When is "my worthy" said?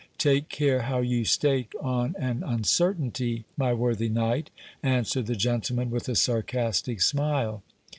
3.55-4.09